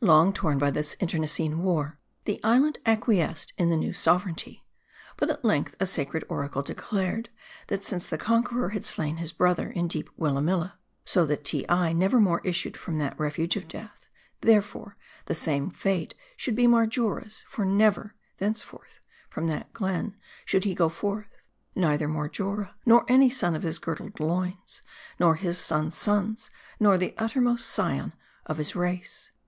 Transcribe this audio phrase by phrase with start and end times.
[0.00, 4.64] Long torn by this intestine war, the island acquiesced in the new sovereignty.
[5.16, 7.28] But at length a sacred oracle de clared,
[7.68, 10.74] that sj.nce the conqueror had slain his brother in deep Willamilla,
[11.04, 14.08] so that Teei never more issued from that refuge of death;
[14.40, 20.62] therefore, the same fate should be Mar jora's; for never, thenceforth, from that glen, should
[20.64, 21.42] he go forth;
[21.76, 24.82] neither Marjora; nor any son of his girdled loins;
[25.20, 28.12] nor his son's sons; nor the uttermost scion
[28.46, 29.30] of his race.
[29.32, 29.38] But